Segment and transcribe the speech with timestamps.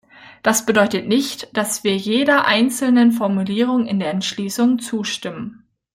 [0.41, 5.63] Das bedeutet nicht, dass wir jeder einzelnen Formulierung in der Entschließung zustimmen.